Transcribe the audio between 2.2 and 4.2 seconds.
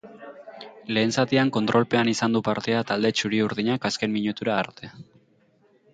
du partida talde txuri-urdinak azken